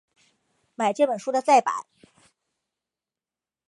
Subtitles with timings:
[0.73, 1.75] 买这本书的再版